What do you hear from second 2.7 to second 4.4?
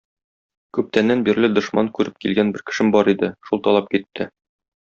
кешем бар иде, шул талап китте.